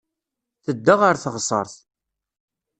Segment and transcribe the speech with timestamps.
[0.65, 1.73] Tedda ɣer teɣsert.